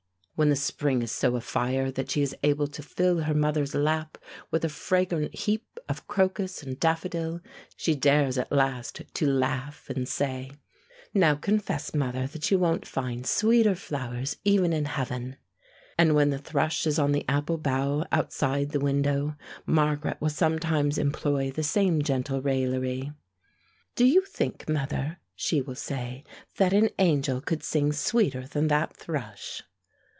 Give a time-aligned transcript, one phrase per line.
[0.35, 4.17] When the spring is so afire that she is able to fill her mother's lap
[4.49, 7.41] with a fragrant heap of crocus and daffodil,
[7.77, 10.49] she dares at last to laugh and say,
[11.13, 15.37] "Now confess, mother, that you won't find sweeter flowers even in heaven."
[15.95, 19.35] And when the thrush is on the apple bough outside the window,
[19.67, 23.11] Margaret will sometimes employ the same gentle raillery.
[23.95, 26.23] "Do you think, mother," she will say,
[26.57, 29.61] "that an angel could sing sweeter than that thrush?"